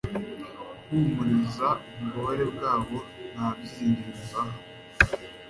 [0.87, 2.97] guhumuriza ububabare bwabo
[3.33, 4.57] nta byiringiro bibaha